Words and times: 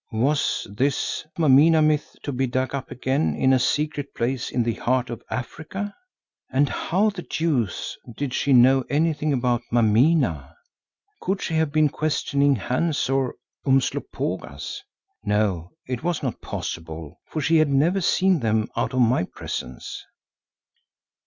Was 0.13 0.65
this 0.75 1.27
Mameena 1.37 1.79
myth 1.83 2.15
to 2.23 2.31
be 2.31 2.47
dug 2.47 2.73
up 2.73 2.89
again 2.89 3.35
in 3.35 3.53
a 3.53 3.59
secret 3.59 4.15
place 4.15 4.49
in 4.49 4.63
the 4.63 4.73
heart 4.73 5.11
of 5.11 5.21
Africa? 5.29 5.93
And 6.51 6.69
how 6.69 7.11
the 7.11 7.21
deuce 7.21 7.99
did 8.17 8.33
she 8.33 8.51
know 8.51 8.81
anything 8.89 9.31
about 9.31 9.61
Mameena? 9.71 10.55
Could 11.21 11.39
she 11.39 11.53
have 11.53 11.71
been 11.71 11.89
questioning 11.89 12.55
Hans 12.55 13.09
or 13.11 13.35
Umslopogaas? 13.67 14.81
No, 15.23 15.69
it 15.87 16.01
was 16.01 16.23
not 16.23 16.41
possible, 16.41 17.19
for 17.27 17.39
she 17.39 17.57
had 17.57 17.69
never 17.69 18.01
seen 18.01 18.39
them 18.39 18.69
out 18.75 18.93
of 18.95 19.01
my 19.01 19.23
presence. 19.23 20.03